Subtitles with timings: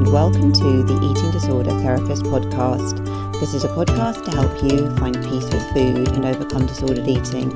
[0.00, 3.04] and welcome to the Eating Disorder Therapist podcast.
[3.38, 7.52] This is a podcast to help you find peace with food and overcome disordered eating.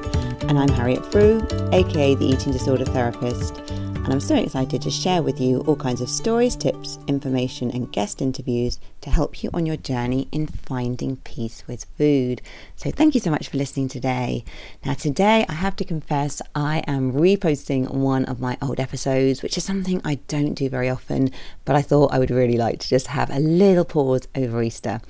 [0.51, 1.41] And I'm Harriet Frew,
[1.73, 3.63] aka the Eating Disorder Therapist
[4.05, 7.91] and I'm so excited to share with you all kinds of stories, tips, information, and
[7.91, 12.41] guest interviews to help you on your journey in finding peace with food.
[12.75, 14.45] So, thank you so much for listening today.
[14.85, 19.59] Now, today I have to confess I am reposting one of my old episodes, which
[19.59, 21.31] is something I don't do very often,
[21.67, 25.03] but I thought I would really like to just have a little pause over Easter.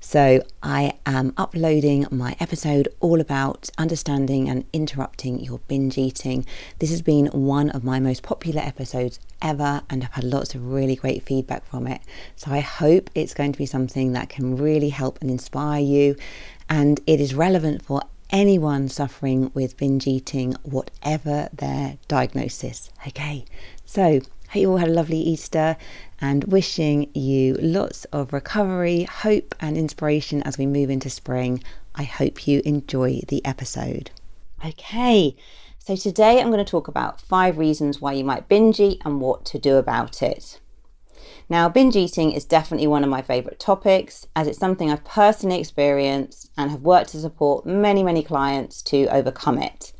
[0.00, 6.46] So, I am uploading my episode all about understanding and interrupting your binge eating.
[6.78, 10.66] This has been one of my most popular episodes ever, and I've had lots of
[10.66, 12.00] really great feedback from it.
[12.36, 16.16] So, I hope it's going to be something that can really help and inspire you,
[16.68, 22.90] and it is relevant for anyone suffering with binge eating, whatever their diagnosis.
[23.06, 23.44] Okay,
[23.84, 24.20] so
[24.54, 25.76] Hope you all had a lovely Easter
[26.20, 31.60] and wishing you lots of recovery, hope, and inspiration as we move into spring.
[31.96, 34.12] I hope you enjoy the episode.
[34.64, 35.34] Okay,
[35.80, 39.20] so today I'm going to talk about five reasons why you might binge eat and
[39.20, 40.60] what to do about it.
[41.48, 45.60] Now, binge eating is definitely one of my favourite topics as it's something I've personally
[45.60, 49.92] experienced and have worked to support many, many clients to overcome it.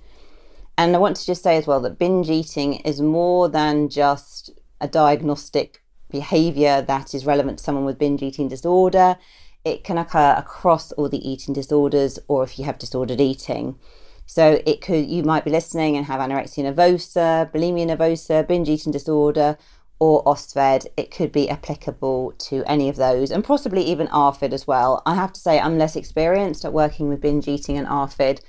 [0.78, 4.50] And I want to just say as well that binge eating is more than just
[4.80, 9.16] a diagnostic behavior that is relevant to someone with binge eating disorder.
[9.64, 13.78] It can occur across all the eating disorders or if you have disordered eating.
[14.26, 18.92] So it could you might be listening and have anorexia nervosa, bulimia nervosa, binge eating
[18.92, 19.58] disorder,
[20.04, 20.86] or OSFED.
[20.98, 25.02] It could be applicable to any of those, and possibly even ARFID as well.
[25.06, 28.40] I have to say I'm less experienced at working with binge eating and ARFID,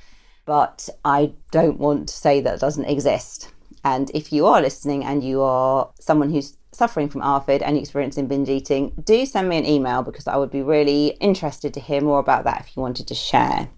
[0.46, 3.54] but I don't want to say that doesn't exist.
[3.86, 8.28] And if you are listening and you are someone who's suffering from ARFID and experiencing
[8.28, 12.02] binge eating, do send me an email because I would be really interested to hear
[12.02, 13.70] more about that if you wanted to share.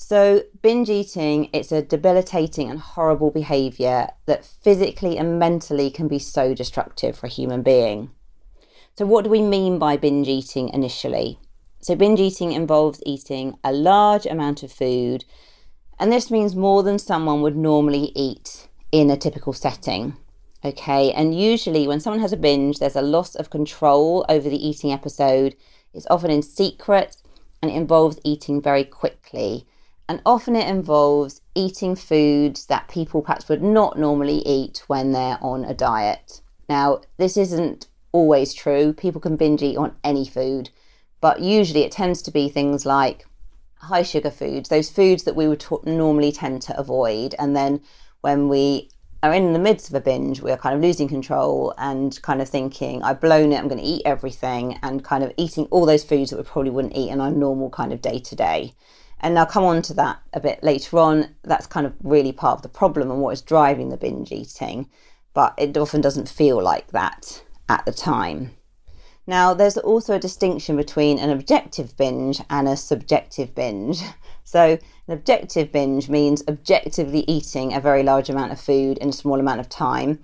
[0.00, 6.20] So, binge eating, it's a debilitating and horrible behavior that physically and mentally can be
[6.20, 8.12] so destructive for a human being.
[8.96, 11.40] So, what do we mean by binge eating initially?
[11.80, 15.24] So, binge eating involves eating a large amount of food,
[15.98, 20.16] and this means more than someone would normally eat in a typical setting.
[20.64, 24.64] Okay, and usually when someone has a binge, there's a loss of control over the
[24.64, 25.56] eating episode.
[25.92, 27.16] It's often in secret
[27.60, 29.66] and it involves eating very quickly.
[30.08, 35.38] And often it involves eating foods that people perhaps would not normally eat when they're
[35.42, 36.40] on a diet.
[36.68, 38.94] Now, this isn't always true.
[38.94, 40.70] People can binge eat on any food,
[41.20, 43.26] but usually it tends to be things like
[43.76, 47.34] high sugar foods, those foods that we would t- normally tend to avoid.
[47.38, 47.80] And then
[48.22, 48.90] when we
[49.22, 52.48] are in the midst of a binge, we're kind of losing control and kind of
[52.48, 56.04] thinking, I've blown it, I'm going to eat everything, and kind of eating all those
[56.04, 58.74] foods that we probably wouldn't eat in our normal kind of day to day.
[59.20, 61.34] And I'll come on to that a bit later on.
[61.42, 64.88] That's kind of really part of the problem and what is driving the binge eating,
[65.34, 68.52] but it often doesn't feel like that at the time.
[69.26, 74.02] Now, there's also a distinction between an objective binge and a subjective binge.
[74.44, 79.12] So, an objective binge means objectively eating a very large amount of food in a
[79.12, 80.20] small amount of time.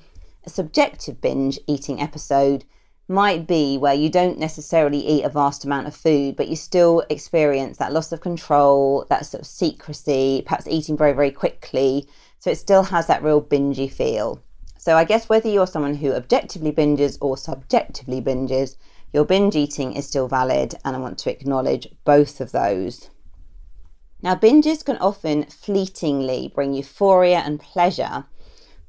[0.46, 2.64] A subjective binge eating episode
[3.08, 7.02] might be where you don't necessarily eat a vast amount of food, but you still
[7.10, 12.08] experience that loss of control, that sort of secrecy, perhaps eating very, very quickly.
[12.38, 14.42] So, it still has that real bingy feel.
[14.78, 18.76] So, I guess whether you're someone who objectively binges or subjectively binges,
[19.12, 23.10] your binge eating is still valid, and I want to acknowledge both of those.
[24.22, 28.24] Now, binges can often fleetingly bring euphoria and pleasure,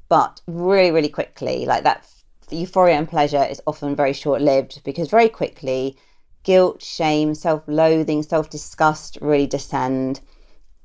[0.08, 2.06] but really, really quickly, like that
[2.50, 5.96] euphoria and pleasure is often very short lived because very quickly
[6.42, 10.20] guilt, shame, self loathing, self disgust really descend.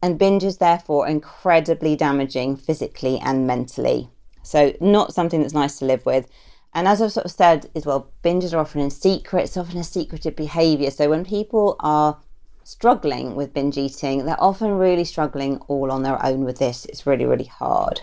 [0.02, 4.10] And binge is therefore incredibly damaging physically and mentally.
[4.42, 6.28] So, not something that's nice to live with.
[6.74, 9.78] And as I've sort of said as well, binges are often in secret, it's often
[9.78, 10.90] a secretive behavior.
[10.90, 12.18] So when people are
[12.64, 16.86] struggling with binge eating, they're often really struggling all on their own with this.
[16.86, 18.02] It's really, really hard.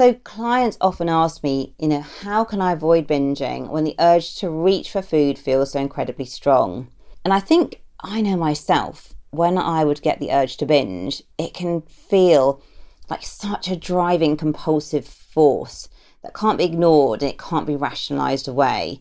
[0.00, 4.34] So clients often ask me, you know, how can I avoid binging when the urge
[4.36, 6.88] to reach for food feels so incredibly strong?
[7.22, 11.52] And I think I know myself when I would get the urge to binge, it
[11.52, 12.62] can feel
[13.10, 15.90] like such a driving compulsive force
[16.22, 19.00] that can't be ignored and it can't be rationalized away.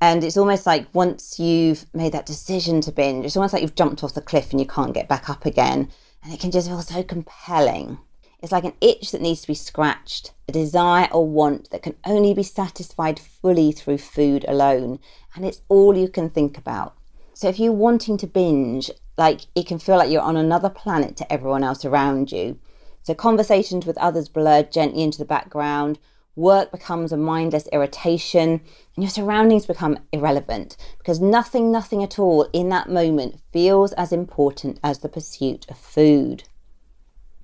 [0.00, 3.74] And it's almost like once you've made that decision to binge, it's almost like you've
[3.74, 5.90] jumped off the cliff and you can't get back up again.
[6.22, 7.98] And it can just feel so compelling.
[8.40, 11.96] It's like an itch that needs to be scratched, a desire or want that can
[12.06, 15.00] only be satisfied fully through food alone.
[15.34, 16.94] And it's all you can think about.
[17.34, 21.16] So if you're wanting to binge, like it can feel like you're on another planet
[21.16, 22.58] to everyone else around you.
[23.02, 25.98] So conversations with others blur gently into the background,
[26.36, 28.60] work becomes a mindless irritation,
[28.94, 34.12] and your surroundings become irrelevant because nothing, nothing at all in that moment feels as
[34.12, 36.44] important as the pursuit of food.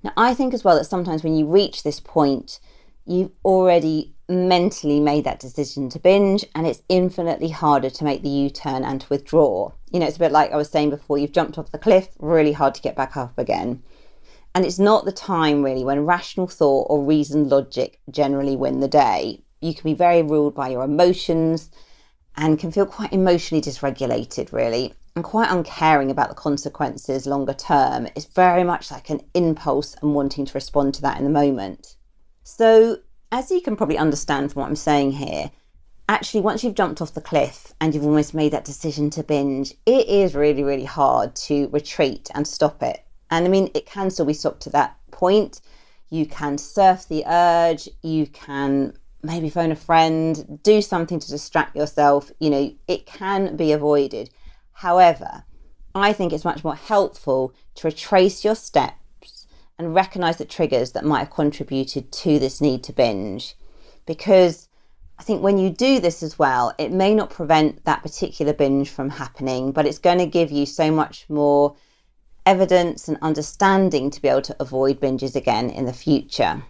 [0.05, 2.59] Now, I think as well that sometimes when you reach this point,
[3.07, 8.29] you've already mentally made that decision to binge, and it's infinitely harder to make the
[8.29, 9.71] U turn and to withdraw.
[9.89, 12.09] You know, it's a bit like I was saying before you've jumped off the cliff,
[12.19, 13.81] really hard to get back up again.
[14.53, 18.87] And it's not the time really when rational thought or reasoned logic generally win the
[18.87, 19.41] day.
[19.59, 21.71] You can be very ruled by your emotions
[22.37, 28.07] and can feel quite emotionally dysregulated, really and quite uncaring about the consequences longer term.
[28.15, 31.95] It's very much like an impulse and wanting to respond to that in the moment.
[32.43, 32.99] So,
[33.31, 35.51] as you can probably understand from what I'm saying here,
[36.09, 39.73] actually, once you've jumped off the cliff and you've almost made that decision to binge,
[39.85, 43.03] it is really, really hard to retreat and stop it.
[43.31, 45.61] And I mean, it can still be stopped to that point.
[46.09, 51.75] You can surf the urge, you can maybe phone a friend, do something to distract
[51.75, 52.31] yourself.
[52.39, 54.29] You know, it can be avoided
[54.75, 55.45] However,
[55.93, 59.47] I think it's much more helpful to retrace your steps
[59.79, 63.55] and recognize the triggers that might have contributed to this need to binge.
[64.05, 64.67] Because
[65.17, 68.89] I think when you do this as well, it may not prevent that particular binge
[68.89, 71.75] from happening, but it's going to give you so much more
[72.45, 76.63] evidence and understanding to be able to avoid binges again in the future.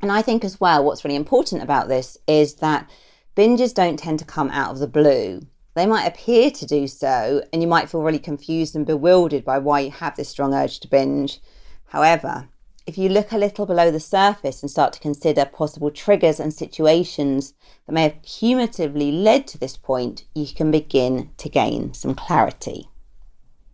[0.00, 2.88] And I think as well, what's really important about this is that
[3.36, 5.42] binges don't tend to come out of the blue.
[5.74, 9.58] They might appear to do so, and you might feel really confused and bewildered by
[9.58, 11.40] why you have this strong urge to binge.
[11.86, 12.48] However,
[12.88, 16.54] if you look a little below the surface and start to consider possible triggers and
[16.54, 17.52] situations
[17.86, 22.88] that may have cumulatively led to this point, you can begin to gain some clarity.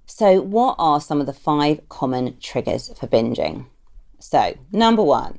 [0.04, 3.66] So, what are some of the five common triggers for binging?
[4.18, 5.38] So, number one,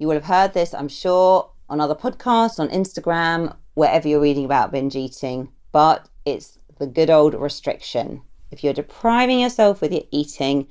[0.00, 4.44] you will have heard this, I'm sure, on other podcasts, on Instagram, wherever you're reading
[4.44, 8.22] about binge eating but it's the good old restriction.
[8.50, 10.66] If you're depriving yourself with your eating,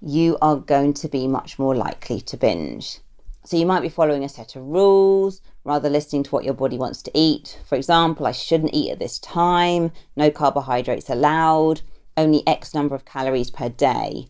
[0.00, 3.00] you are going to be much more likely to binge.
[3.44, 6.78] So you might be following a set of rules rather listening to what your body
[6.78, 7.58] wants to eat.
[7.68, 11.82] For example, I shouldn't eat at this time, no carbohydrates allowed,
[12.16, 14.28] only X number of calories per day.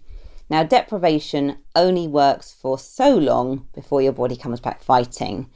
[0.53, 5.49] Now, deprivation only works for so long before your body comes back fighting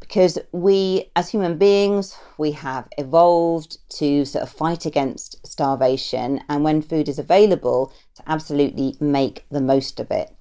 [0.00, 6.64] because we, as human beings, we have evolved to sort of fight against starvation, and
[6.64, 10.34] when food is available, to absolutely make the most of it.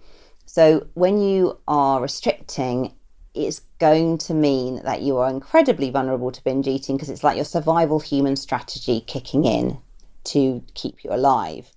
[0.48, 2.96] So, when you are restricting,
[3.36, 7.36] it's going to mean that you are incredibly vulnerable to binge eating because it's like
[7.36, 9.78] your survival human strategy kicking in
[10.24, 11.69] to keep you alive.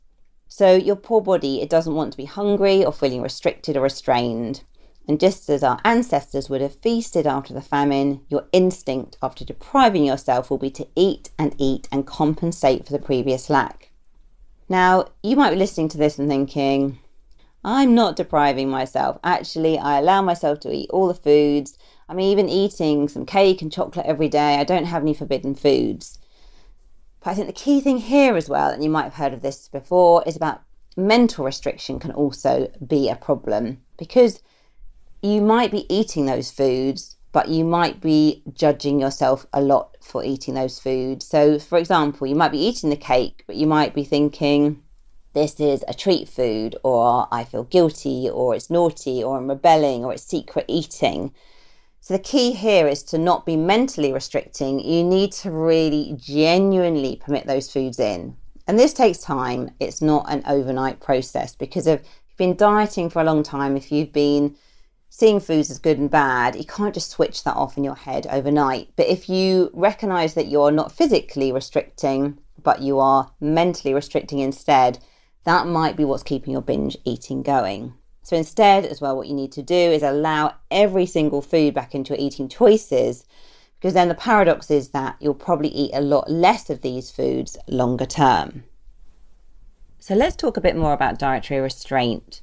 [0.59, 4.63] So, your poor body, it doesn't want to be hungry or feeling restricted or restrained.
[5.07, 10.07] And just as our ancestors would have feasted after the famine, your instinct after depriving
[10.07, 13.91] yourself will be to eat and eat and compensate for the previous lack.
[14.67, 17.01] Now, you might be listening to this and thinking,
[17.63, 19.19] I'm not depriving myself.
[19.23, 21.77] Actually, I allow myself to eat all the foods.
[22.09, 24.55] I'm even eating some cake and chocolate every day.
[24.55, 26.19] I don't have any forbidden foods.
[27.27, 29.43] But I think the key thing here as well, and you might have heard of
[29.43, 30.63] this before, is about
[30.97, 34.41] mental restriction can also be a problem because
[35.23, 40.23] you might be eating those foods, but you might be judging yourself a lot for
[40.23, 41.27] eating those foods.
[41.27, 44.85] So, for example, you might be eating the cake, but you might be thinking,
[45.33, 50.05] this is a treat food, or I feel guilty, or it's naughty, or I'm rebelling,
[50.05, 51.35] or it's secret eating.
[52.07, 54.79] So, the key here is to not be mentally restricting.
[54.79, 58.37] You need to really genuinely permit those foods in.
[58.69, 59.73] And this takes time.
[59.81, 63.91] It's not an overnight process because if you've been dieting for a long time, if
[63.91, 64.55] you've been
[65.11, 68.29] seeing foods as good and bad, you can't just switch that off in your head
[68.31, 68.91] overnight.
[68.95, 75.01] But if you recognize that you're not physically restricting, but you are mentally restricting instead,
[75.43, 77.95] that might be what's keeping your binge eating going.
[78.27, 81.95] So instead, as well, what you need to do is allow every single food back
[81.95, 83.25] into your eating choices,
[83.79, 87.57] because then the paradox is that you'll probably eat a lot less of these foods
[87.69, 88.65] longer term.
[90.01, 92.43] So let's talk a bit more about dietary restraint.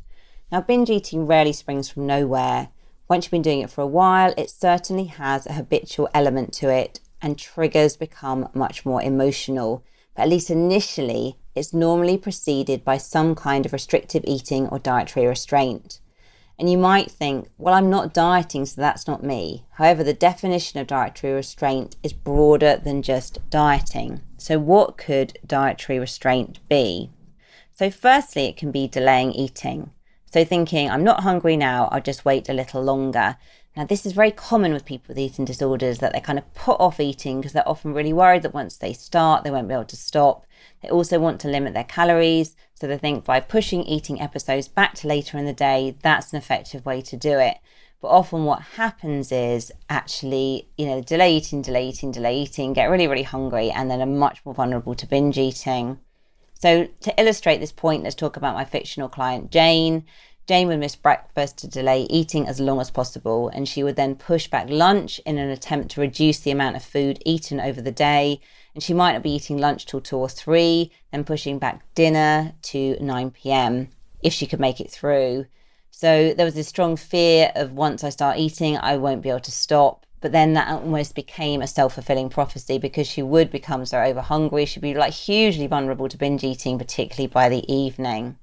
[0.54, 2.70] Now, binge eating rarely springs from nowhere.
[3.10, 6.70] Once you've been doing it for a while, it certainly has a habitual element to
[6.70, 9.84] it, and triggers become much more emotional.
[10.16, 15.28] But at least initially, it's normally preceded by some kind of restrictive eating or dietary
[15.28, 16.00] restraint.
[16.60, 19.66] And you might think, well, I'm not dieting, so that's not me.
[19.72, 24.22] However, the definition of dietary restraint is broader than just dieting.
[24.38, 27.10] So, what could dietary restraint be?
[27.74, 29.92] So, firstly, it can be delaying eating.
[30.26, 33.38] So, thinking, I'm not hungry now, I'll just wait a little longer.
[33.76, 36.80] Now, this is very common with people with eating disorders that they kind of put
[36.80, 39.86] off eating because they're often really worried that once they start, they won't be able
[39.86, 40.46] to stop.
[40.82, 42.56] They also want to limit their calories.
[42.74, 46.38] So they think by pushing eating episodes back to later in the day, that's an
[46.38, 47.58] effective way to do it.
[48.02, 52.90] But often what happens is actually, you know, delay eating, delay eating, delay eating, get
[52.90, 56.00] really, really hungry, and then are much more vulnerable to binge eating.
[56.60, 60.06] So to illustrate this point, let's talk about my fictional client, Jane.
[60.46, 64.16] Jane would miss breakfast to delay eating as long as possible, and she would then
[64.16, 67.92] push back lunch in an attempt to reduce the amount of food eaten over the
[67.92, 68.42] day.
[68.74, 72.54] And she might not be eating lunch till two or three, then pushing back dinner
[72.64, 73.90] to 9 pm
[74.22, 75.46] if she could make it through.
[75.92, 79.42] So there was this strong fear of once I start eating, I won't be able
[79.42, 80.06] to stop.
[80.22, 84.22] But then that almost became a self fulfilling prophecy because she would become so over
[84.22, 84.66] hungry.
[84.66, 88.38] She'd be like hugely vulnerable to binge eating, particularly by the evening.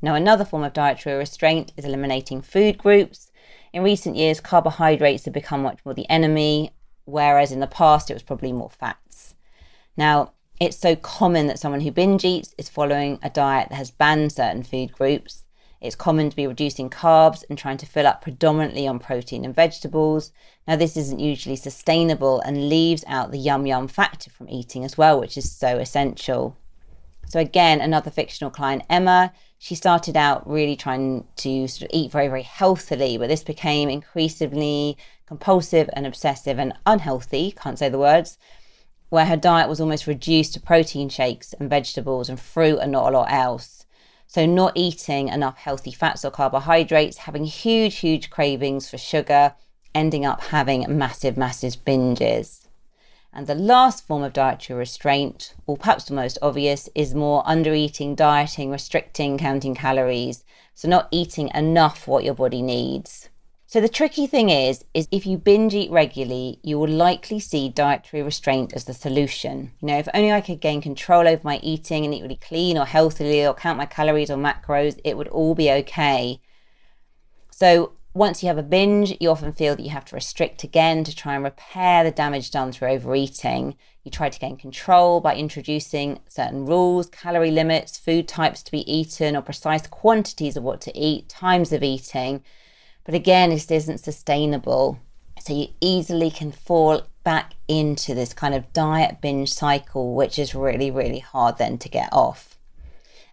[0.00, 3.30] Now, another form of dietary restraint is eliminating food groups.
[3.72, 6.70] In recent years, carbohydrates have become much more the enemy,
[7.04, 9.07] whereas in the past it was probably more fats.
[9.98, 13.90] Now, it's so common that someone who binge eats is following a diet that has
[13.90, 15.42] banned certain food groups.
[15.80, 19.54] It's common to be reducing carbs and trying to fill up predominantly on protein and
[19.54, 20.32] vegetables.
[20.68, 24.96] Now, this isn't usually sustainable and leaves out the yum yum factor from eating as
[24.96, 26.56] well, which is so essential.
[27.26, 32.12] So, again, another fictional client, Emma, she started out really trying to sort of eat
[32.12, 37.98] very, very healthily, but this became increasingly compulsive and obsessive and unhealthy, can't say the
[37.98, 38.38] words,
[39.08, 43.08] where her diet was almost reduced to protein shakes and vegetables and fruit and not
[43.08, 43.86] a lot else.
[44.26, 49.54] So, not eating enough healthy fats or carbohydrates, having huge, huge cravings for sugar,
[49.94, 52.66] ending up having massive, massive binges.
[53.32, 58.16] And the last form of dietary restraint, or perhaps the most obvious, is more undereating,
[58.16, 60.44] dieting, restricting, counting calories.
[60.74, 63.28] So not eating enough what your body needs.
[63.70, 67.68] So the tricky thing is, is if you binge eat regularly, you will likely see
[67.68, 69.72] dietary restraint as the solution.
[69.82, 72.78] You know, if only I could gain control over my eating and eat really clean
[72.78, 76.40] or healthily or count my calories or macros, it would all be okay.
[77.50, 81.04] So once you have a binge, you often feel that you have to restrict again
[81.04, 83.76] to try and repair the damage done through overeating.
[84.02, 88.90] You try to gain control by introducing certain rules, calorie limits, food types to be
[88.90, 92.42] eaten, or precise quantities of what to eat, times of eating.
[93.08, 94.98] But again, this isn't sustainable.
[95.40, 100.54] So you easily can fall back into this kind of diet binge cycle, which is
[100.54, 102.58] really, really hard then to get off.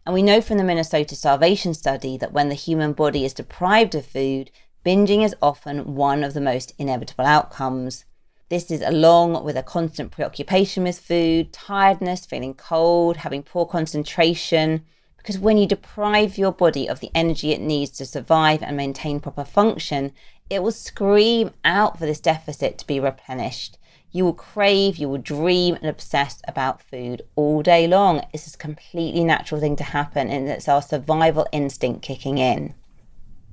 [0.06, 3.96] And we know from the Minnesota Starvation Study that when the human body is deprived
[3.96, 4.50] of food,
[4.86, 8.06] binging is often one of the most inevitable outcomes.
[8.48, 14.86] This is along with a constant preoccupation with food, tiredness, feeling cold, having poor concentration.
[15.26, 19.20] Because when you deprive your body of the energy it needs to survive and maintain
[19.20, 20.12] proper function,
[20.52, 23.80] it will scream out for this deficit to be replenished.
[24.12, 28.24] You will crave, you will dream and obsess about food all day long.
[28.34, 32.76] It's a completely natural thing to happen, and it's our survival instinct kicking in.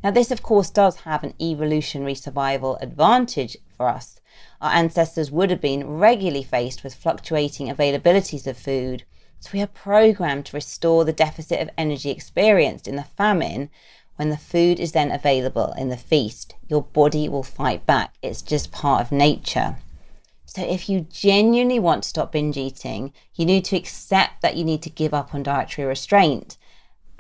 [0.05, 4.21] Now, this, of course, does have an evolutionary survival advantage for us.
[4.61, 9.05] Our ancestors would have been regularly faced with fluctuating availabilities of food,
[9.43, 13.71] so we are programmed to restore the deficit of energy experienced in the famine
[14.15, 16.55] when the food is then available in the feast.
[16.69, 19.79] Your body will fight back, it's just part of nature.
[20.47, 24.65] So, if you genuinely want to stop binge eating, you need to accept that you
[24.65, 26.57] need to give up on dietary restraint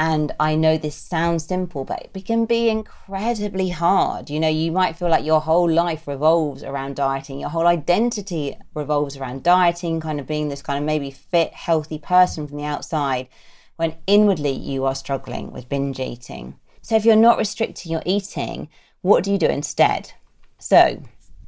[0.02, 4.30] and I know this sounds simple, but it can be incredibly hard.
[4.30, 8.56] You know, you might feel like your whole life revolves around dieting, your whole identity
[8.74, 12.64] revolves around dieting, kind of being this kind of maybe fit, healthy person from the
[12.64, 13.28] outside,
[13.76, 16.58] when inwardly you are struggling with binge eating.
[16.80, 18.70] So, if you're not restricting your eating,
[19.02, 20.10] what do you do instead?
[20.58, 21.00] So,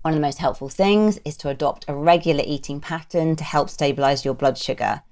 [0.02, 3.68] one of the most helpful things is to adopt a regular eating pattern to help
[3.68, 5.02] stabilize your blood sugar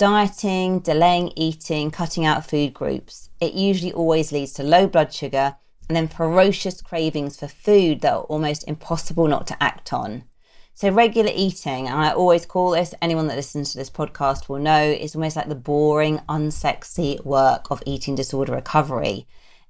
[0.00, 5.56] dieting, delaying eating, cutting out food groups, it usually always leads to low blood sugar
[5.90, 10.24] and then ferocious cravings for food that are almost impossible not to act on.
[10.72, 14.58] So, regular eating, and I always call this, anyone that listens to this podcast will
[14.58, 19.26] know, is almost like the boring, unsexy work of eating disorder recovery.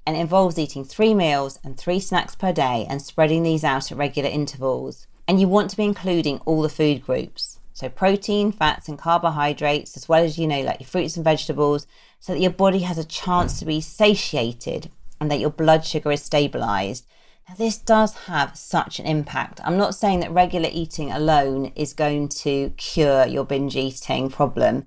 [0.07, 3.91] And it involves eating three meals and three snacks per day and spreading these out
[3.91, 5.09] at regular intervals.
[5.27, 7.60] And you want to be including all the food groups.
[7.81, 11.87] So protein, fats, and carbohydrates, as well as, you know, like your fruits and vegetables,
[12.19, 16.13] so that your body has a chance to be satiated and that your blood sugar
[16.13, 17.07] is stabilized.
[17.49, 19.63] Now, this does have such an impact.
[19.65, 24.87] I'm not saying that regular eating alone is going to cure your binge eating problem,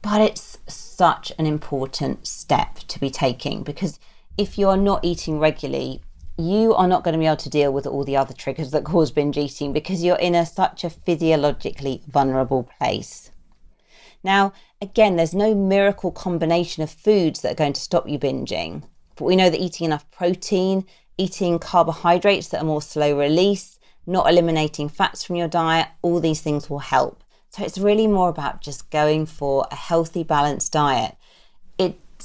[0.00, 4.00] but it's such an important step to be taking because
[4.38, 6.00] if you're not eating regularly,
[6.40, 8.84] you are not going to be able to deal with all the other triggers that
[8.84, 13.30] cause binge eating because you're in a, such a physiologically vulnerable place.
[14.22, 18.82] Now, again, there's no miracle combination of foods that are going to stop you binging,
[19.16, 24.28] but we know that eating enough protein, eating carbohydrates that are more slow release, not
[24.28, 27.22] eliminating fats from your diet, all these things will help.
[27.50, 31.16] So it's really more about just going for a healthy, balanced diet.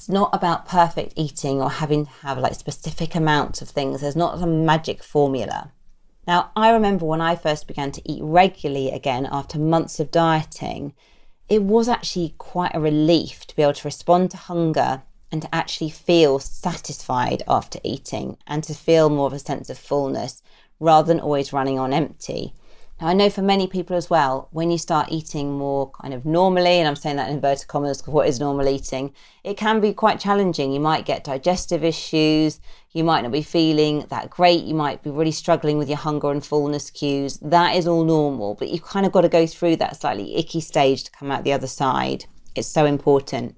[0.06, 4.02] It's not about perfect eating or having to have like specific amounts of things.
[4.02, 5.72] There's not a magic formula.
[6.28, 10.94] Now, I remember when I first began to eat regularly again after months of dieting,
[11.50, 15.56] it was actually quite a relief to be able to respond to hunger and to
[15.56, 20.44] actually feel satisfied after eating and to feel more of a sense of fullness
[20.80, 22.54] rather than always running on empty.
[23.02, 26.24] Now, I know for many people as well, when you start eating more kind of
[26.24, 29.82] normally, and I'm saying that in inverted commas because what is normal eating, it can
[29.82, 30.72] be quite challenging.
[30.72, 32.62] You might get digestive issues,
[32.94, 36.32] you might not be feeling that great, you might be really struggling with your hunger
[36.32, 37.38] and fullness cues.
[37.40, 40.62] That is all normal, but you've kind of got to go through that slightly icky
[40.62, 42.26] stage to come out the other side.
[42.56, 43.58] It's so important.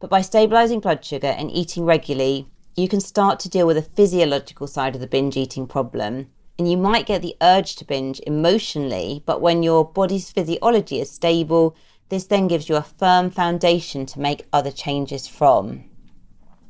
[0.00, 3.82] But by stabilizing blood sugar and eating regularly, you can start to deal with the
[3.82, 8.20] physiological side of the binge eating problem and you might get the urge to binge
[8.26, 11.76] emotionally, but when your body's physiology is stable,
[12.08, 15.84] this then gives you a firm foundation to make other changes from.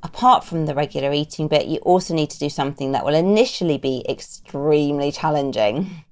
[0.03, 3.79] Apart from the regular eating bit, you also need to do something that will initially
[3.79, 6.05] be extremely challenging.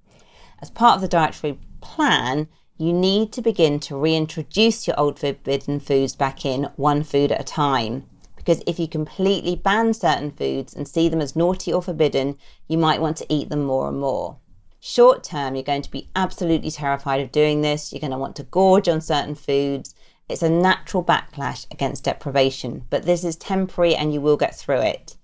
[0.62, 5.80] As part of the dietary plan, you need to begin to reintroduce your old forbidden
[5.80, 8.06] foods back in one food at a time
[8.44, 12.36] because if you completely ban certain foods and see them as naughty or forbidden,
[12.68, 14.36] you might want to eat them more and more.
[14.80, 17.90] Short term, you're going to be absolutely terrified of doing this.
[17.90, 19.94] You're going to want to gorge on certain foods.
[20.28, 24.80] It's a natural backlash against deprivation, but this is temporary and you will get through
[24.80, 25.16] it.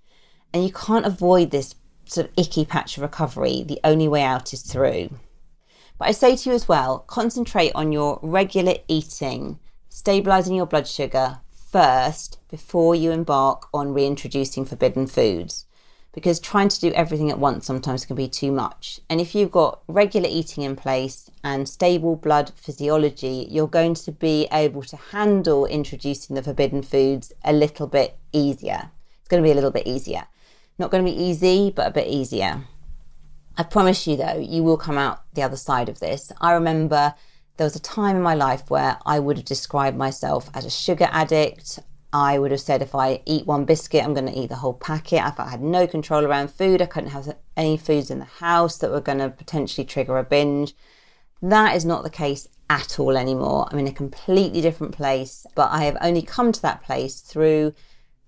[0.55, 1.75] And you can't avoid this
[2.07, 3.63] sort of icky patch of recovery.
[3.63, 5.11] The only way out is through.
[5.99, 9.59] But I say to you as well concentrate on your regular eating,
[9.91, 15.67] stabilizing your blood sugar, first before you embark on reintroducing forbidden foods
[16.13, 19.01] because trying to do everything at once sometimes can be too much.
[19.09, 24.13] And if you've got regular eating in place and stable blood physiology, you're going to
[24.13, 28.91] be able to handle introducing the forbidden foods a little bit easier.
[29.21, 30.25] It's going to be a little bit easier.
[30.79, 32.65] Not going to be easy, but a bit easier.
[33.57, 36.33] I promise you, though, you will come out the other side of this.
[36.41, 37.15] I remember
[37.61, 40.71] there was a time in my life where I would have described myself as a
[40.71, 41.79] sugar addict.
[42.11, 44.73] I would have said if I eat one biscuit, I'm going to eat the whole
[44.73, 45.23] packet.
[45.27, 48.79] If I had no control around food, I couldn't have any foods in the house
[48.79, 50.75] that were going to potentially trigger a binge.
[51.43, 53.69] That is not the case at all anymore.
[53.71, 57.75] I'm in a completely different place, but I have only come to that place through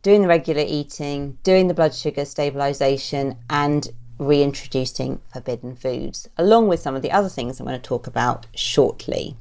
[0.02, 3.88] doing the regular eating, doing the blood sugar stabilization, and
[4.22, 8.46] reintroducing forbidden foods, along with some of the other things I'm going to talk about
[8.54, 9.36] shortly.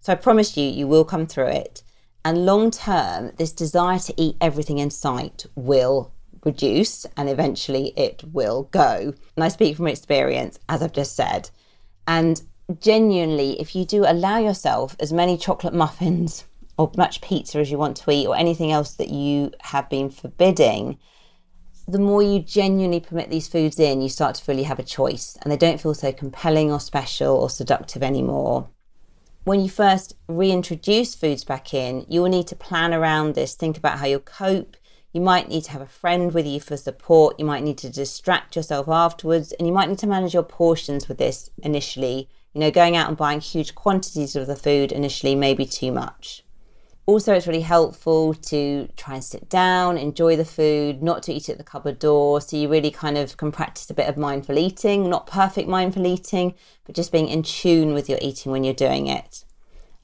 [0.00, 1.82] So I promise you, you will come through it.
[2.24, 6.12] And long term, this desire to eat everything in sight will
[6.44, 9.14] reduce and eventually it will go.
[9.36, 11.50] And I speak from experience, as I've just said.
[12.06, 12.42] And
[12.80, 16.44] genuinely, if you do allow yourself as many chocolate muffins
[16.76, 20.10] or much pizza as you want to eat or anything else that you have been
[20.10, 20.98] forbidding,
[21.86, 25.36] the more you genuinely permit these foods in, you start to fully have a choice
[25.42, 28.68] and they don't feel so compelling or special or seductive anymore.
[29.44, 33.76] When you first reintroduce foods back in, you will need to plan around this, think
[33.76, 34.76] about how you'll cope.
[35.12, 37.38] You might need to have a friend with you for support.
[37.38, 41.08] You might need to distract yourself afterwards, and you might need to manage your portions
[41.08, 42.28] with this initially.
[42.52, 45.92] You know, going out and buying huge quantities of the food initially may be too
[45.92, 46.43] much.
[47.06, 51.50] Also, it's really helpful to try and sit down, enjoy the food, not to eat
[51.50, 52.40] at the cupboard door.
[52.40, 56.06] So, you really kind of can practice a bit of mindful eating, not perfect mindful
[56.06, 56.54] eating,
[56.86, 59.44] but just being in tune with your eating when you're doing it.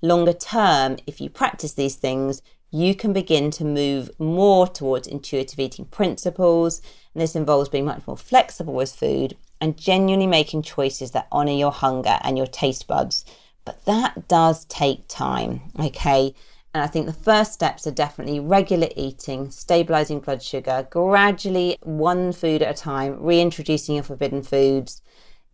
[0.02, 5.58] Longer term, if you practice these things, you can begin to move more towards intuitive
[5.58, 6.80] eating principles.
[7.14, 11.52] And this involves being much more flexible with food and genuinely making choices that honor
[11.52, 13.24] your hunger and your taste buds.
[13.64, 16.34] But that does take time, okay?
[16.72, 22.32] And I think the first steps are definitely regular eating, stabilizing blood sugar, gradually one
[22.32, 25.02] food at a time, reintroducing your forbidden foods.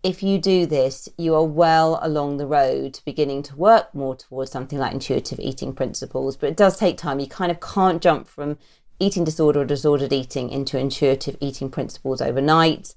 [0.03, 4.15] If you do this, you are well along the road to beginning to work more
[4.15, 6.37] towards something like intuitive eating principles.
[6.37, 7.19] But it does take time.
[7.19, 8.59] You kind of can't jump from
[9.01, 12.95] eating disorder or disordered eating into intuitive eating principles overnight.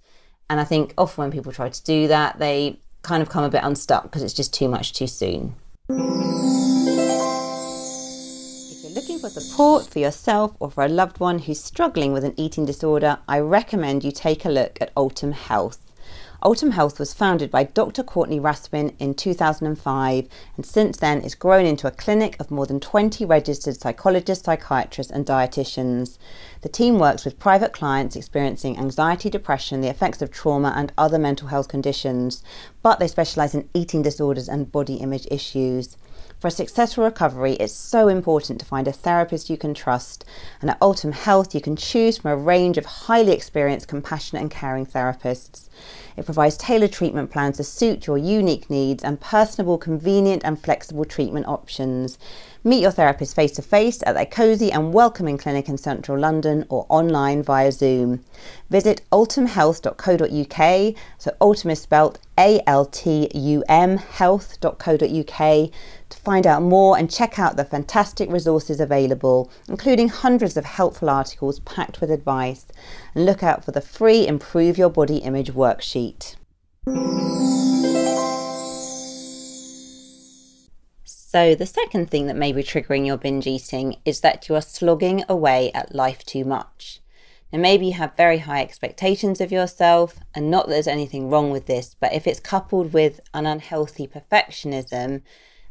[0.49, 3.49] And I think often when people try to do that, they kind of come a
[3.49, 5.55] bit unstuck because it's just too much too soon.
[9.21, 13.17] For support for yourself or for a loved one who's struggling with an eating disorder,
[13.27, 15.85] I recommend you take a look at Altum Health.
[16.41, 18.01] Altum Health was founded by Dr.
[18.01, 22.79] Courtney Raspin in 2005 and since then it's grown into a clinic of more than
[22.79, 26.17] 20 registered psychologists, psychiatrists, and dietitians.
[26.61, 31.19] The team works with private clients experiencing anxiety, depression, the effects of trauma, and other
[31.19, 32.41] mental health conditions,
[32.81, 35.97] but they specialise in eating disorders and body image issues.
[36.39, 40.23] For a successful recovery, it's so important to find a therapist you can trust.
[40.61, 44.49] And at Altum Health, you can choose from a range of highly experienced, compassionate, and
[44.49, 45.67] caring therapists.
[46.15, 51.03] It provides tailored treatment plans to suit your unique needs and personable, convenient, and flexible
[51.03, 52.17] treatment options.
[52.61, 56.65] Meet your therapist face to face at their cosy and welcoming clinic in central London
[56.67, 58.25] or online via Zoom.
[58.69, 60.95] Visit altumhealth.co.uk.
[61.17, 67.09] So, Altum is spelled A L T U M health.co.uk to find out more and
[67.09, 72.65] check out the fantastic resources available, including hundreds of helpful articles packed with advice.
[73.15, 76.35] And look out for the free Improve Your Body Image worksheet.
[81.31, 84.63] So, the second thing that may be triggering your binge eating is that you are
[84.63, 87.01] slogging away at life too much.
[87.53, 91.51] Now, maybe you have very high expectations of yourself, and not that there's anything wrong
[91.51, 95.21] with this, but if it's coupled with an unhealthy perfectionism,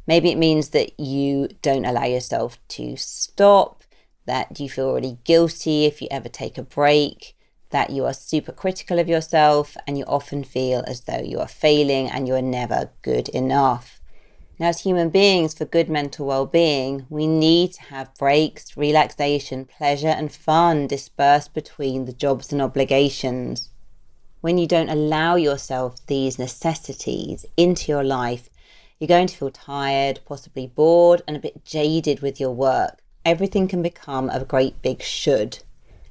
[0.07, 3.83] maybe it means that you don't allow yourself to stop,
[4.27, 7.37] that you feel really guilty if you ever take a break,
[7.71, 11.49] that you are super critical of yourself, and you often feel as though you are
[11.49, 13.98] failing and you are never good enough.
[14.61, 19.65] Now, as human beings, for good mental well being, we need to have breaks, relaxation,
[19.65, 23.71] pleasure, and fun dispersed between the jobs and obligations.
[24.41, 28.51] When you don't allow yourself these necessities into your life,
[28.99, 32.99] you're going to feel tired, possibly bored, and a bit jaded with your work.
[33.25, 35.61] Everything can become a great big should.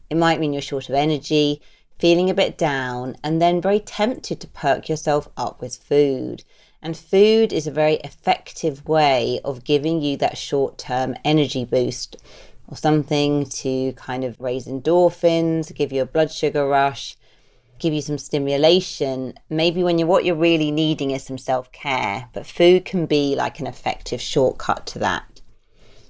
[0.09, 1.61] It might mean you're short of energy,
[1.99, 6.45] feeling a bit down, and then very tempted to perk yourself up with food.
[6.81, 12.17] And food is a very effective way of giving you that short term energy boost
[12.67, 17.17] or something to kind of raise endorphins, give you a blood sugar rush,
[17.79, 19.33] give you some stimulation.
[19.49, 23.35] Maybe when you're what you're really needing is some self care, but food can be
[23.35, 25.41] like an effective shortcut to that.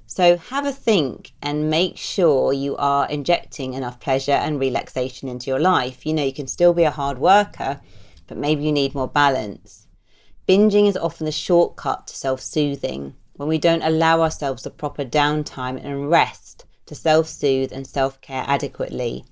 [0.06, 5.50] So have a think and make sure you are injecting enough pleasure and relaxation into
[5.50, 6.06] your life.
[6.06, 7.82] You know, you can still be a hard worker,
[8.26, 9.87] but maybe you need more balance.
[10.48, 15.04] Binging is often the shortcut to self soothing when we don't allow ourselves the proper
[15.04, 19.26] downtime and rest to self soothe and self care adequately.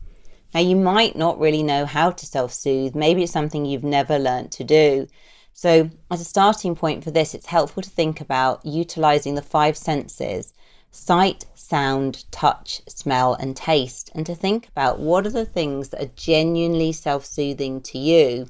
[0.53, 2.95] Now, you might not really know how to self soothe.
[2.95, 5.07] Maybe it's something you've never learnt to do.
[5.53, 9.77] So, as a starting point for this, it's helpful to think about utilizing the five
[9.77, 10.53] senses
[10.91, 16.01] sight, sound, touch, smell, and taste, and to think about what are the things that
[16.01, 18.47] are genuinely self soothing to you.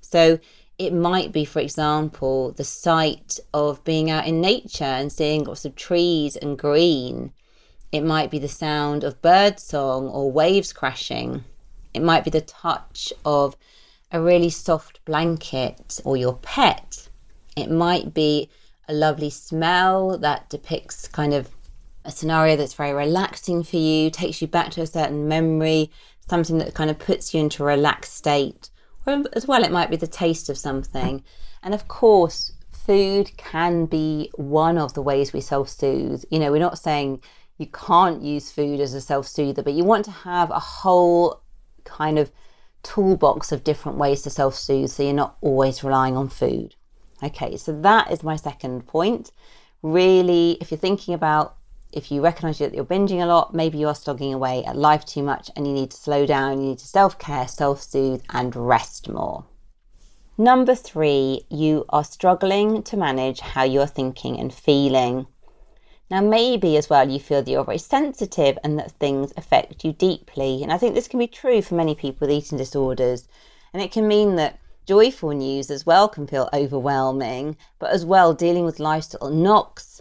[0.00, 0.38] So,
[0.78, 5.64] it might be, for example, the sight of being out in nature and seeing lots
[5.64, 7.32] of trees and green.
[7.92, 11.44] It might be the sound of bird song or waves crashing.
[11.94, 13.56] It might be the touch of
[14.12, 17.08] a really soft blanket or your pet.
[17.56, 18.50] It might be
[18.86, 21.48] a lovely smell that depicts kind of
[22.04, 25.90] a scenario that's very relaxing for you, takes you back to a certain memory,
[26.28, 28.68] something that kind of puts you into a relaxed state
[29.06, 31.22] as well, it might be the taste of something.
[31.62, 36.24] And of course, food can be one of the ways we self soothe.
[36.30, 37.22] You know, we're not saying
[37.58, 41.42] you can't use food as a self soother, but you want to have a whole
[41.84, 42.30] kind of
[42.82, 46.74] toolbox of different ways to self soothe so you're not always relying on food.
[47.22, 49.32] Okay, so that is my second point.
[49.82, 51.55] Really, if you're thinking about
[51.96, 55.06] if you recognize that you're binging a lot, maybe you are slogging away at life
[55.06, 58.22] too much and you need to slow down, you need to self care, self soothe,
[58.28, 59.46] and rest more.
[60.36, 65.26] Number three, you are struggling to manage how you're thinking and feeling.
[66.10, 69.94] Now, maybe as well you feel that you're very sensitive and that things affect you
[69.94, 70.62] deeply.
[70.62, 73.26] And I think this can be true for many people with eating disorders.
[73.72, 78.34] And it can mean that joyful news as well can feel overwhelming, but as well
[78.34, 79.95] dealing with life's little knocks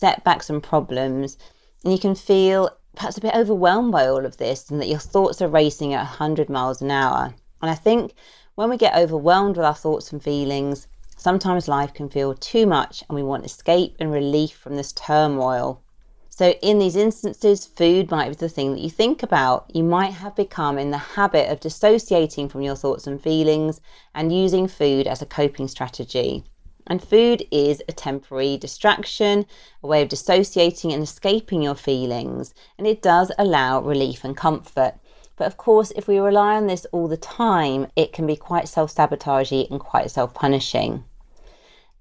[0.00, 1.36] setbacks and problems,
[1.84, 4.98] and you can feel perhaps a bit overwhelmed by all of this and that your
[4.98, 7.34] thoughts are racing at 100 miles an hour.
[7.62, 8.14] And I think
[8.54, 13.04] when we get overwhelmed with our thoughts and feelings, sometimes life can feel too much
[13.08, 15.82] and we want escape and relief from this turmoil.
[16.30, 19.70] So, in these instances, food might be the thing that you think about.
[19.74, 23.82] You might have become in the habit of dissociating from your thoughts and feelings
[24.14, 26.44] and using food as a coping strategy.
[26.86, 29.46] And food is a temporary distraction,
[29.82, 34.94] a way of dissociating and escaping your feelings, and it does allow relief and comfort.
[35.36, 38.68] But of course, if we rely on this all the time, it can be quite
[38.68, 41.04] self sabotaging and quite self punishing.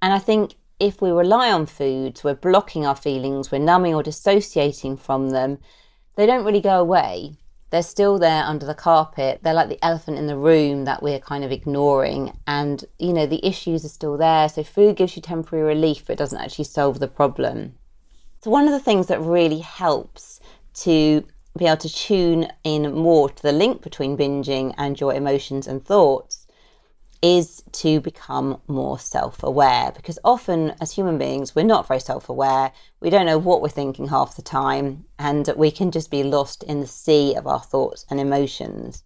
[0.01, 4.03] And I think if we rely on foods, we're blocking our feelings, we're numbing or
[4.03, 5.57] dissociating from them,
[6.15, 7.37] they don't really go away
[7.69, 9.41] they're still there under the carpet.
[9.43, 12.37] They're like the elephant in the room that we're kind of ignoring.
[12.47, 14.49] And, you know, the issues are still there.
[14.49, 17.75] So food gives you temporary relief, but it doesn't actually solve the problem.
[18.41, 20.39] So, one of the things that really helps
[20.75, 21.25] to
[21.57, 25.83] be able to tune in more to the link between binging and your emotions and
[25.83, 26.38] thoughts
[27.21, 32.29] is to become more self aware because often as human beings, we're not very self
[32.29, 32.71] aware.
[33.01, 36.63] We don't know what we're thinking half the time, and we can just be lost
[36.63, 39.03] in the sea of our thoughts and emotions.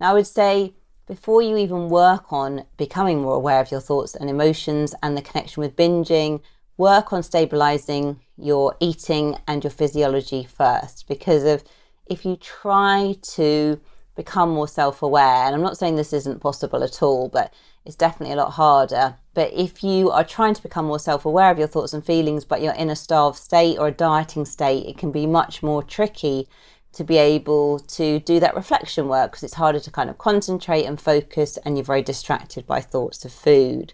[0.00, 0.74] Now, I would say
[1.06, 5.22] before you even work on becoming more aware of your thoughts and emotions and the
[5.22, 6.40] connection with binging,
[6.76, 11.64] work on stabilizing your eating and your physiology first because of
[12.06, 13.80] if you try to
[14.16, 15.44] become more self aware.
[15.44, 17.52] And I'm not saying this isn't possible at all, but
[17.84, 19.16] it's definitely a lot harder.
[19.34, 22.44] But if you are trying to become more self aware of your thoughts and feelings,
[22.44, 25.82] but you're in a starved state or a dieting state, it can be much more
[25.82, 26.48] tricky
[26.92, 30.84] to be able to do that reflection work because it's harder to kind of concentrate
[30.84, 33.92] and focus, and you're very distracted by thoughts of food.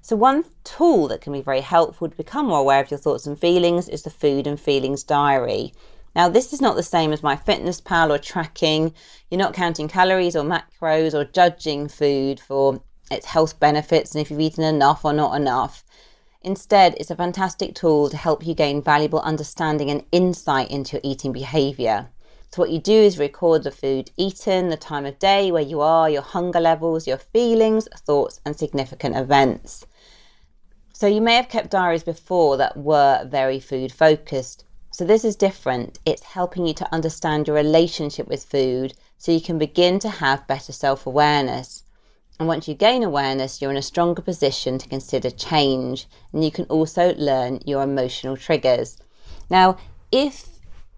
[0.00, 3.26] So, one tool that can be very helpful to become more aware of your thoughts
[3.26, 5.72] and feelings is the Food and Feelings Diary.
[6.14, 8.94] Now, this is not the same as MyFitnessPal or tracking.
[9.30, 14.30] You're not counting calories or macros or judging food for its health benefits and if
[14.30, 15.84] you've eaten enough or not enough.
[16.42, 21.00] Instead, it's a fantastic tool to help you gain valuable understanding and insight into your
[21.04, 22.08] eating behavior.
[22.52, 25.80] So, what you do is record the food eaten, the time of day, where you
[25.80, 29.86] are, your hunger levels, your feelings, thoughts, and significant events.
[30.92, 34.64] So, you may have kept diaries before that were very food focused.
[34.92, 35.98] So, this is different.
[36.04, 40.46] It's helping you to understand your relationship with food so you can begin to have
[40.46, 41.84] better self awareness.
[42.38, 46.06] And once you gain awareness, you're in a stronger position to consider change.
[46.32, 48.98] And you can also learn your emotional triggers.
[49.48, 49.78] Now,
[50.10, 50.48] if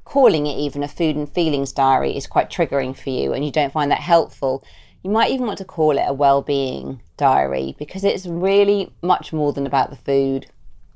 [0.04, 3.52] calling it even a food and feelings diary is quite triggering for you and you
[3.52, 4.64] don't find that helpful,
[5.04, 9.32] you might even want to call it a well being diary because it's really much
[9.32, 10.46] more than about the food.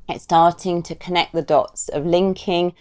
[0.09, 2.75] It's starting to connect the dots of linking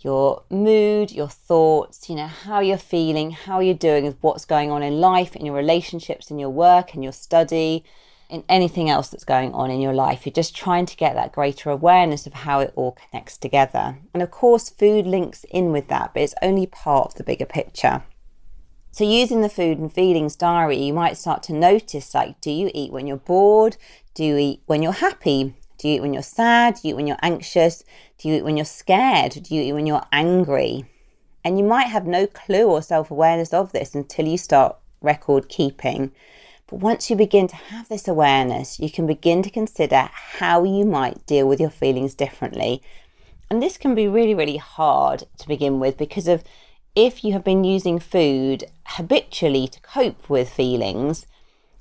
[0.00, 4.70] your mood, your thoughts, you know, how you're feeling, how you're doing with what's going
[4.70, 7.82] on in life, in your relationships, in your work, in your study,
[8.28, 10.26] in anything else that's going on in your life.
[10.26, 13.98] You're just trying to get that greater awareness of how it all connects together.
[14.12, 17.46] And of course, food links in with that, but it's only part of the bigger
[17.46, 18.04] picture.
[18.90, 22.70] So, using the food and feelings diary, you might start to notice like, do you
[22.74, 23.76] eat when you're bored?
[24.14, 25.54] Do you eat when you're happy?
[25.78, 26.76] Do you eat when you're sad?
[26.76, 27.84] Do you eat when you're anxious?
[28.18, 29.32] Do you eat when you're scared?
[29.42, 30.84] Do you eat when you're angry?
[31.44, 35.48] And you might have no clue or self awareness of this until you start record
[35.48, 36.12] keeping.
[36.66, 40.84] But once you begin to have this awareness, you can begin to consider how you
[40.84, 42.82] might deal with your feelings differently.
[43.48, 46.42] And this can be really, really hard to begin with because of
[46.96, 51.26] if you have been using food habitually to cope with feelings,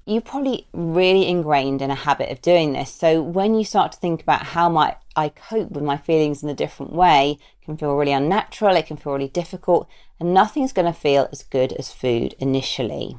[0.05, 2.93] you're probably really ingrained in a habit of doing this.
[2.93, 6.49] So when you start to think about how might I cope with my feelings in
[6.49, 9.87] a different way, it can feel really unnatural, it can feel really difficult,
[10.19, 13.17] and nothing's going to feel as good as food initially.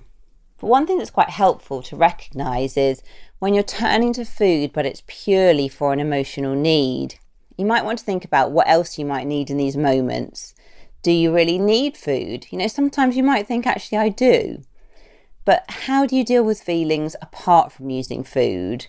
[0.58, 3.02] But one thing that's quite helpful to recognize is
[3.40, 7.16] when you're turning to food, but it's purely for an emotional need,
[7.56, 10.54] you might want to think about what else you might need in these moments.
[11.02, 12.46] Do you really need food?
[12.50, 14.62] You know, sometimes you might think, actually, I do.
[15.46, 18.88] But how do you deal with feelings apart from using food?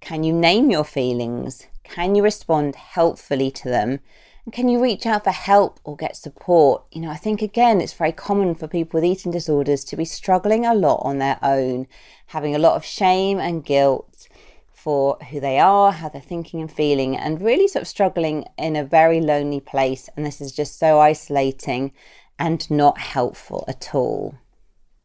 [0.00, 1.66] Can you name your feelings?
[1.84, 4.00] Can you respond helpfully to them?
[4.44, 6.84] And can you reach out for help or get support?
[6.92, 10.04] You know, I think again, it's very common for people with eating disorders to be
[10.04, 11.86] struggling a lot on their own,
[12.26, 14.28] having a lot of shame and guilt
[14.70, 18.76] for who they are, how they're thinking and feeling, and really sort of struggling in
[18.76, 20.10] a very lonely place.
[20.14, 21.92] And this is just so isolating
[22.38, 24.34] and not helpful at all.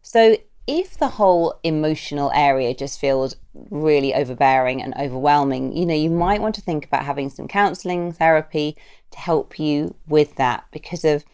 [0.01, 0.35] So,
[0.71, 3.35] if the whole emotional area just feels
[3.69, 8.13] really overbearing and overwhelming, you know, you might want to think about having some counseling
[8.13, 8.77] therapy
[9.11, 11.25] to help you with that because of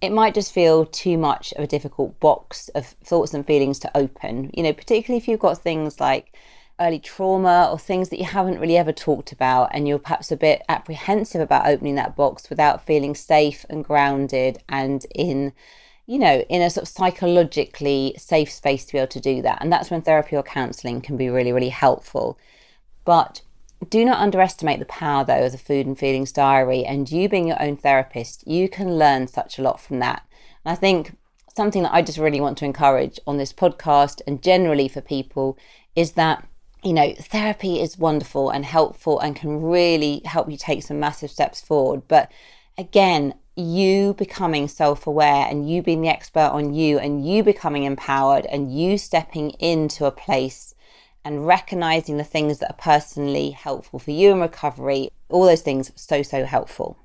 [0.00, 3.96] it might just feel too much of a difficult box of thoughts and feelings to
[3.96, 6.34] open, you know, particularly if you've got things like
[6.80, 10.36] early trauma or things that you haven't really ever talked about, and you're perhaps a
[10.36, 15.52] bit apprehensive about opening that box without feeling safe and grounded and in,
[16.10, 19.58] you know, in a sort of psychologically safe space to be able to do that.
[19.60, 22.36] And that's when therapy or counseling can be really, really helpful.
[23.04, 23.42] But
[23.88, 26.84] do not underestimate the power, though, of the food and feelings diary.
[26.84, 30.26] And you being your own therapist, you can learn such a lot from that.
[30.64, 31.16] And I think
[31.54, 35.56] something that I just really want to encourage on this podcast and generally for people
[35.94, 36.44] is that
[36.82, 41.30] you know, therapy is wonderful and helpful and can really help you take some massive
[41.30, 42.02] steps forward.
[42.08, 42.32] But
[42.76, 47.84] again, you becoming self aware and you being the expert on you and you becoming
[47.84, 50.74] empowered and you stepping into a place
[51.24, 55.92] and recognizing the things that are personally helpful for you in recovery, all those things
[55.94, 56.96] so, so helpful.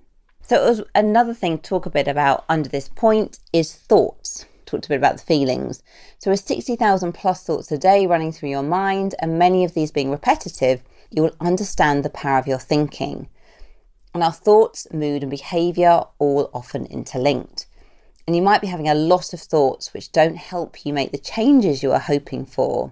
[0.41, 4.45] So, it was another thing to talk a bit about under this point is thoughts.
[4.65, 5.83] Talked a bit about the feelings.
[6.19, 9.91] So, with 60,000 plus thoughts a day running through your mind, and many of these
[9.91, 13.27] being repetitive, you will understand the power of your thinking.
[14.15, 17.67] And our thoughts, mood, and behavior all often interlinked.
[18.25, 21.19] And you might be having a lot of thoughts which don't help you make the
[21.19, 22.91] changes you are hoping for.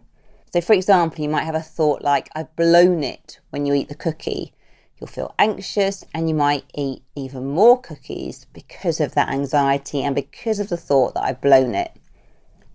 [0.51, 3.89] So, for example, you might have a thought like, I've blown it when you eat
[3.89, 4.53] the cookie
[5.03, 10.15] You'll feel anxious and you might eat even more cookies because of that anxiety and
[10.15, 11.91] because of the thought that I've blown it.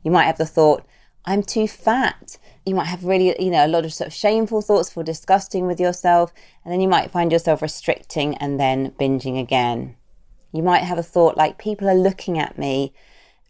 [0.03, 0.85] You might have the thought,
[1.25, 2.39] I'm too fat.
[2.65, 5.67] You might have really, you know, a lot of sort of shameful thoughts, feel disgusting
[5.67, 6.33] with yourself,
[6.65, 9.97] and then you might find yourself restricting and then binging again.
[10.53, 12.93] You might have a thought like, people are looking at me,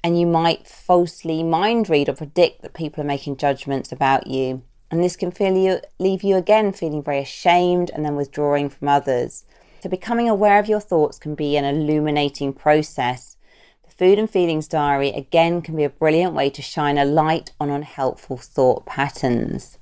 [0.03, 4.63] and you might falsely mind read or predict that people are making judgments about you.
[4.91, 8.89] And this can feel you, leave you again feeling very ashamed and then withdrawing from
[8.89, 9.45] others.
[9.81, 13.37] So, becoming aware of your thoughts can be an illuminating process.
[13.99, 17.69] Food and Feelings Diary again can be a brilliant way to shine a light on
[17.69, 19.77] unhelpful thought patterns.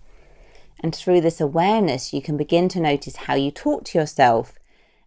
[0.81, 4.59] And through this awareness, you can begin to notice how you talk to yourself.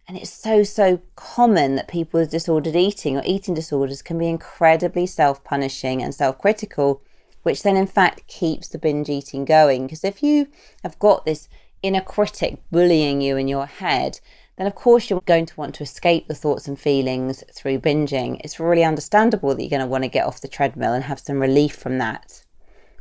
[0.06, 4.28] And it's so, so common that people with disordered eating or eating disorders can be
[4.28, 7.02] incredibly self punishing and self critical
[7.42, 9.84] which then in fact keeps the binge eating going.
[9.84, 10.48] Because if you
[10.82, 11.48] have got this
[11.82, 14.20] inner critic bullying you in your head,
[14.60, 18.38] then of course you're going to want to escape the thoughts and feelings through binging.
[18.44, 21.18] It's really understandable that you're going to want to get off the treadmill and have
[21.18, 22.44] some relief from that.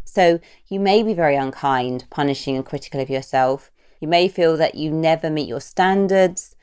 [0.06, 3.72] So you may be very unkind, punishing and critical of yourself.
[4.00, 6.56] You may feel that you never meet your standards.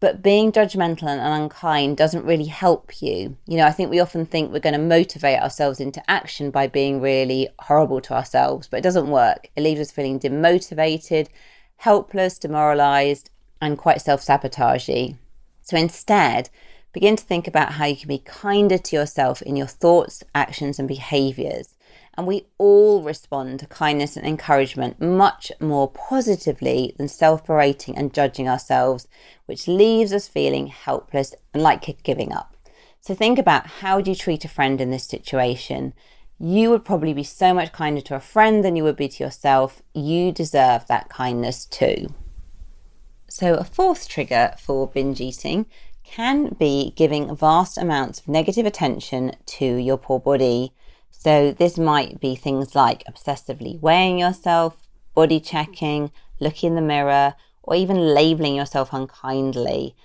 [0.00, 3.36] But being judgmental and unkind doesn't really help you.
[3.46, 6.68] You know, I think we often think we're going to motivate ourselves into action by
[6.68, 9.50] being really horrible to ourselves, but it doesn't work.
[9.56, 11.28] It leaves us feeling demotivated,
[11.76, 13.28] helpless, demoralized,
[13.62, 15.16] and quite self sabotagey.
[15.62, 16.50] So instead,
[16.92, 20.78] begin to think about how you can be kinder to yourself in your thoughts, actions,
[20.78, 21.76] and behaviors.
[22.14, 28.12] And we all respond to kindness and encouragement much more positively than self berating and
[28.12, 29.06] judging ourselves,
[29.46, 32.56] which leaves us feeling helpless and like giving up.
[33.00, 35.94] So think about how do you treat a friend in this situation?
[36.38, 39.24] You would probably be so much kinder to a friend than you would be to
[39.24, 39.80] yourself.
[39.94, 42.08] You deserve that kindness too.
[43.34, 45.64] So, a fourth trigger for binge eating
[46.04, 50.74] can be giving vast amounts of negative attention to your poor body.
[51.10, 57.34] So, this might be things like obsessively weighing yourself, body checking, looking in the mirror,
[57.62, 59.96] or even labeling yourself unkindly,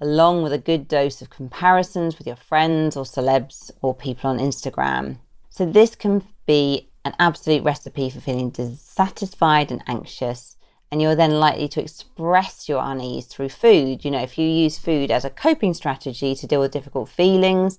[0.00, 4.38] along with a good dose of comparisons with your friends or celebs or people on
[4.38, 5.18] Instagram.
[5.50, 10.55] So, this can be an absolute recipe for feeling dissatisfied and anxious.
[10.92, 14.04] And you're then likely to express your unease through food.
[14.04, 17.78] You know, if you use food as a coping strategy to deal with difficult feelings,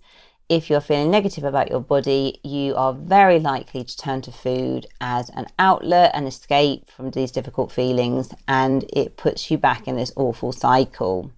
[0.49, 4.87] if you're feeling negative about your body, you are very likely to turn to food
[5.01, 9.97] as an outlet and escape from these difficult feelings, and it puts you back in
[9.97, 11.31] this awful cycle.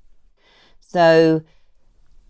[0.80, 1.44] So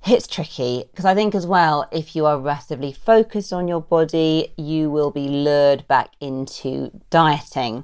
[0.06, 4.54] it's tricky because I think, as well, if you are massively focused on your body,
[4.58, 7.84] you will be lured back into dieting.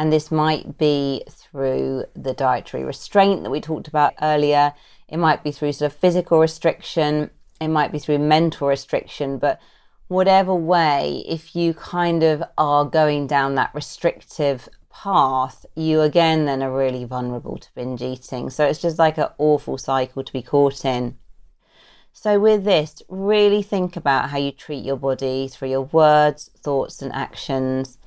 [0.00, 4.72] And this might be through the dietary restraint that we talked about earlier.
[5.08, 9.60] It might be through sort of physical restriction it might be through mental restriction, but
[10.08, 16.62] whatever way, if you kind of are going down that restrictive path, you again then
[16.62, 18.48] are really vulnerable to binge eating.
[18.48, 21.18] So it's just like an awful cycle to be caught in.
[22.12, 27.02] So, with this, really think about how you treat your body through your words, thoughts,
[27.02, 27.98] and actions.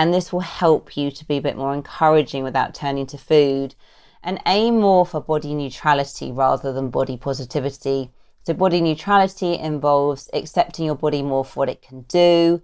[0.00, 3.74] And this will help you to be a bit more encouraging without turning to food
[4.22, 8.10] and aim more for body neutrality rather than body positivity
[8.42, 12.62] so, body neutrality involves accepting your body more for what it can do.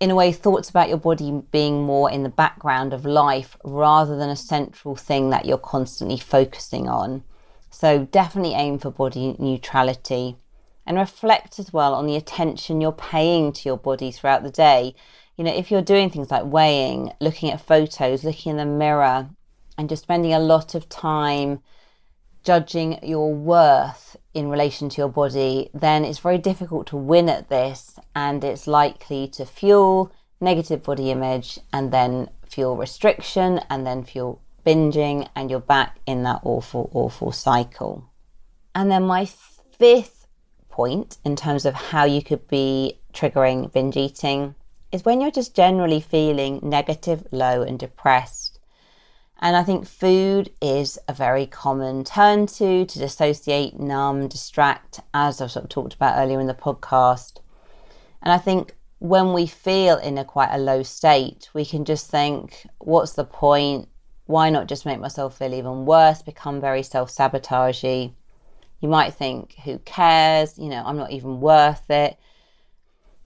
[0.00, 4.16] in a way, thoughts about your body being more in the background of life rather
[4.16, 7.22] than a central thing that you're constantly focusing on.
[7.70, 10.38] So, definitely aim for body neutrality
[10.86, 14.94] and reflect as well on the attention you're paying to your body throughout the day.
[15.36, 19.30] You know, if you're doing things like weighing, looking at photos, looking in the mirror,
[19.78, 21.60] and just spending a lot of time
[22.44, 27.48] judging your worth in relation to your body, then it's very difficult to win at
[27.48, 34.04] this and it's likely to fuel negative body image and then fuel restriction and then
[34.04, 38.10] fuel binging and you're back in that awful, awful cycle.
[38.74, 40.26] And then my fifth
[40.68, 44.54] point in terms of how you could be triggering binge eating
[44.92, 48.52] is when you're just generally feeling negative, low, and depressed
[49.42, 55.40] and I think food is a very common turn to, to dissociate, numb, distract, as
[55.40, 57.40] I've sort of talked about earlier in the podcast.
[58.22, 62.08] And I think when we feel in a quite a low state, we can just
[62.08, 63.88] think, what's the point?
[64.26, 68.12] Why not just make myself feel even worse, become very self sabotagey?
[68.80, 70.56] You might think, who cares?
[70.56, 72.16] You know, I'm not even worth it.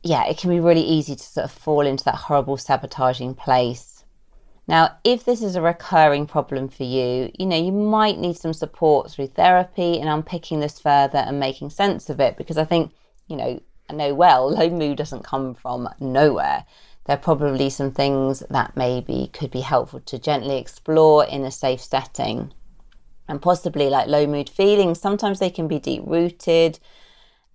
[0.07, 4.05] Yeah, it can be really easy to sort of fall into that horrible sabotaging place.
[4.69, 8.53] Now, if this is a recurring problem for you, you know, you might need some
[8.53, 12.93] support through therapy and unpicking this further and making sense of it because I think,
[13.27, 16.65] you know, I know well, low mood doesn't come from nowhere.
[17.07, 21.51] There are probably some things that maybe could be helpful to gently explore in a
[21.51, 22.53] safe setting.
[23.27, 26.79] And possibly like low mood feelings, sometimes they can be deep rooted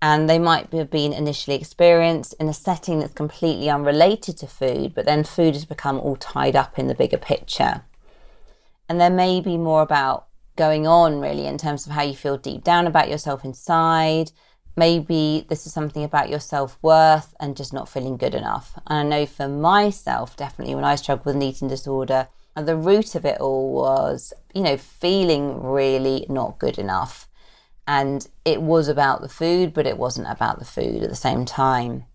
[0.01, 4.95] and they might have been initially experienced in a setting that's completely unrelated to food,
[4.95, 7.83] but then food has become all tied up in the bigger picture.
[8.89, 10.25] And there may be more about
[10.55, 14.31] going on really in terms of how you feel deep down about yourself inside.
[14.75, 18.79] Maybe this is something about your self worth and just not feeling good enough.
[18.87, 23.13] And I know for myself, definitely when I struggled with an eating disorder, the root
[23.15, 27.27] of it all was, you know, feeling really not good enough
[27.91, 31.43] and it was about the food, but it wasn't about the food at the same
[31.43, 32.05] time.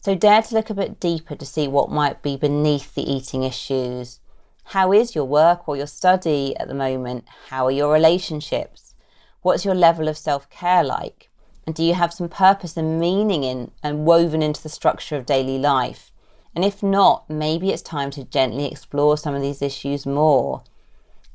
[0.00, 3.44] So dare to look a bit deeper to see what might be beneath the eating
[3.44, 4.18] issues.
[4.64, 7.26] How is your work or your study at the moment?
[7.48, 8.96] How are your relationships?
[9.42, 11.30] What's your level of self care like?
[11.64, 15.26] And do you have some purpose and meaning in and woven into the structure of
[15.26, 16.10] daily life?
[16.56, 20.64] And if not, maybe it's time to gently explore some of these issues more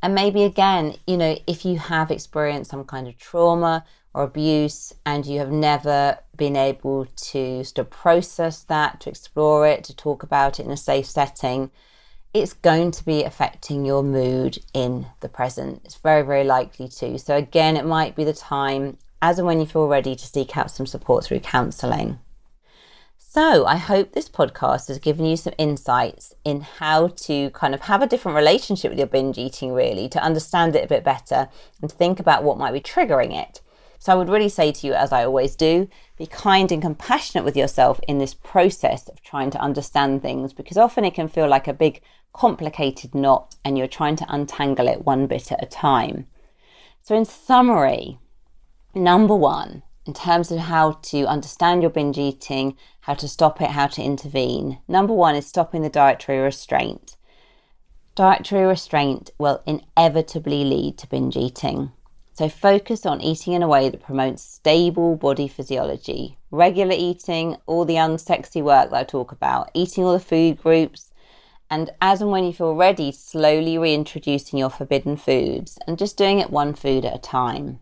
[0.02, 3.84] and maybe again, you know, if you have experienced some kind of trauma
[4.14, 9.68] or abuse and you have never been able to sort of process that, to explore
[9.68, 11.70] it, to talk about it in a safe setting,
[12.34, 15.82] it's going to be affecting your mood in the present.
[15.84, 17.18] It's very, very likely to.
[17.18, 20.56] So, again, it might be the time as and when you feel ready to seek
[20.56, 22.20] out some support through counselling.
[23.32, 27.82] So, I hope this podcast has given you some insights in how to kind of
[27.82, 31.48] have a different relationship with your binge eating, really, to understand it a bit better
[31.80, 33.62] and think about what might be triggering it.
[34.00, 37.46] So, I would really say to you, as I always do, be kind and compassionate
[37.46, 41.48] with yourself in this process of trying to understand things because often it can feel
[41.48, 42.02] like a big,
[42.34, 46.26] complicated knot and you're trying to untangle it one bit at a time.
[47.04, 48.18] So, in summary,
[48.96, 53.72] number one, in terms of how to understand your binge eating, how to stop it,
[53.72, 54.80] how to intervene.
[54.88, 57.18] Number one is stopping the dietary restraint.
[58.16, 61.92] Dietary restraint will inevitably lead to binge eating.
[62.34, 66.38] So focus on eating in a way that promotes stable body physiology.
[66.52, 71.12] Regular eating, all the unsexy work that I talk about, eating all the food groups,
[71.70, 76.40] and as and when you feel ready, slowly reintroducing your forbidden foods and just doing
[76.40, 77.80] it one food at a time.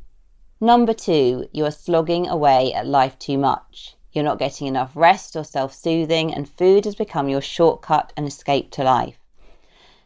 [0.60, 3.96] Number two, you are slogging away at life too much.
[4.12, 8.28] You're not getting enough rest or self soothing, and food has become your shortcut and
[8.28, 9.20] escape to life.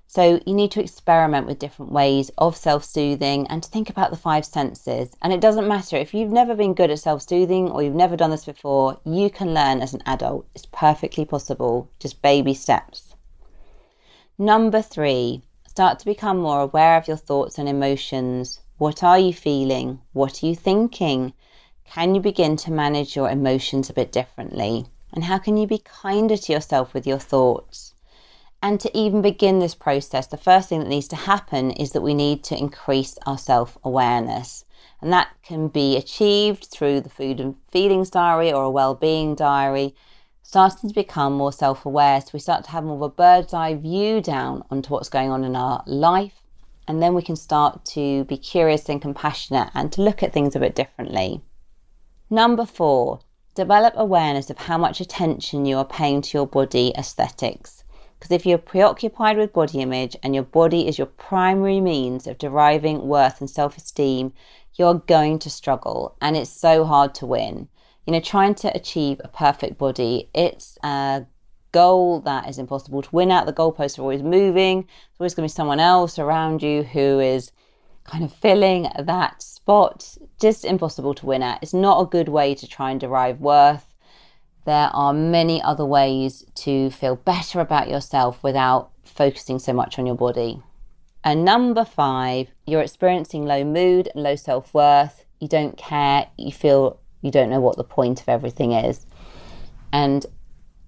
[0.07, 4.11] So, you need to experiment with different ways of self soothing and to think about
[4.11, 5.15] the five senses.
[5.21, 8.17] And it doesn't matter if you've never been good at self soothing or you've never
[8.17, 10.47] done this before, you can learn as an adult.
[10.53, 13.15] It's perfectly possible, just baby steps.
[14.37, 18.59] Number three, start to become more aware of your thoughts and emotions.
[18.81, 19.99] What are you feeling?
[20.11, 21.33] What are you thinking?
[21.85, 24.87] Can you begin to manage your emotions a bit differently?
[25.13, 27.93] And how can you be kinder to yourself with your thoughts?
[28.59, 32.01] And to even begin this process, the first thing that needs to happen is that
[32.01, 34.65] we need to increase our self awareness.
[34.99, 39.35] And that can be achieved through the food and feelings diary or a well being
[39.35, 39.93] diary,
[40.41, 42.19] starting to become more self aware.
[42.19, 45.29] So we start to have more of a bird's eye view down onto what's going
[45.29, 46.40] on in our life
[46.87, 50.55] and then we can start to be curious and compassionate and to look at things
[50.55, 51.41] a bit differently.
[52.29, 53.19] Number four,
[53.55, 57.83] develop awareness of how much attention you are paying to your body aesthetics.
[58.17, 62.37] Because if you're preoccupied with body image and your body is your primary means of
[62.37, 64.33] deriving worth and self esteem,
[64.75, 67.67] you're going to struggle and it's so hard to win.
[68.05, 71.25] You know, trying to achieve a perfect body, it's a
[71.71, 73.45] goal that is impossible to win at.
[73.45, 74.81] The goalposts are always moving.
[74.81, 77.51] There's always going to be someone else around you who is
[78.03, 80.17] kind of filling that spot.
[80.39, 81.61] Just impossible to win at.
[81.61, 83.85] It's not a good way to try and derive worth.
[84.65, 90.05] There are many other ways to feel better about yourself without focusing so much on
[90.05, 90.61] your body.
[91.23, 95.25] And number five, you're experiencing low mood and low self worth.
[95.39, 96.27] You don't care.
[96.37, 99.05] You feel you don't know what the point of everything is.
[99.93, 100.25] And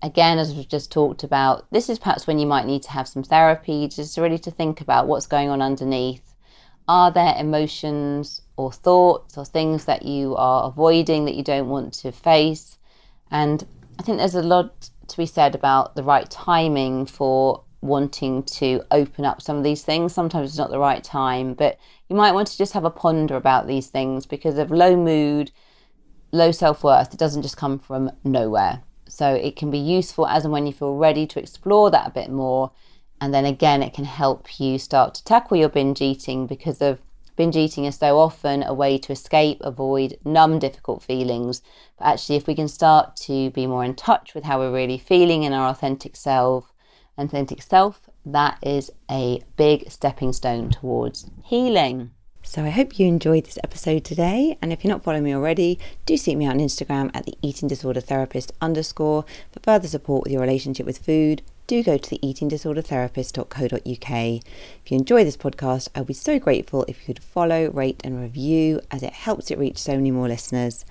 [0.04, 3.08] again, as we've just talked about, this is perhaps when you might need to have
[3.08, 6.36] some therapy, just really to think about what's going on underneath.
[6.89, 11.93] Are there emotions or thoughts or things that you are avoiding that you don't want
[11.93, 12.78] to face?
[13.32, 13.66] And
[13.97, 18.82] I think there's a lot to be said about the right timing for wanting to
[18.91, 20.14] open up some of these things.
[20.14, 21.78] Sometimes it's not the right time, but
[22.10, 25.51] you might want to just have a ponder about these things because of low mood,
[26.34, 27.14] low self worth.
[27.14, 28.84] It doesn't just come from nowhere.
[29.14, 32.11] So it can be useful as and when you feel ready to explore that a
[32.11, 32.72] bit more.
[33.22, 36.99] And then again, it can help you start to tackle your binge eating because of
[37.36, 41.61] binge eating is so often a way to escape, avoid, numb difficult feelings.
[41.99, 44.97] But actually, if we can start to be more in touch with how we're really
[44.97, 46.74] feeling in our authentic self,
[47.16, 52.09] authentic self, that is a big stepping stone towards healing.
[52.45, 54.57] So I hope you enjoyed this episode today.
[54.61, 57.35] And if you're not following me already, do seek me out on Instagram at the
[57.41, 61.41] eating disorder therapist underscore for further support with your relationship with food.
[61.65, 64.43] Do go to the eatingdisordertherapist.co.uk.
[64.83, 68.21] If you enjoy this podcast, I'd be so grateful if you could follow, rate, and
[68.21, 70.83] review as it helps it reach so many more listeners.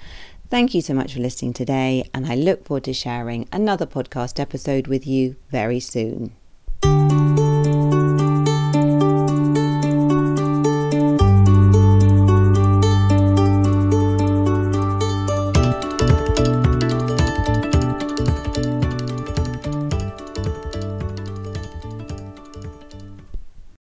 [0.49, 4.41] Thank you so much for listening today, and I look forward to sharing another podcast
[4.41, 6.33] episode with you very soon.